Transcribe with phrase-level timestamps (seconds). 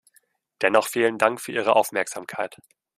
[0.63, 2.57] Dennoch vielen Dank für Ihre Aufmerksamkeit.